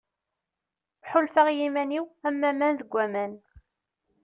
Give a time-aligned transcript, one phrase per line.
[1.09, 3.33] Ḥulfaɣ i yiman-iw am waman deg waman.